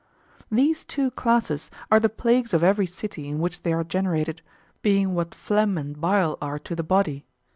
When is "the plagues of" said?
1.99-2.63